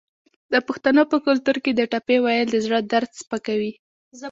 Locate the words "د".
0.51-0.53, 1.75-1.81, 2.51-2.55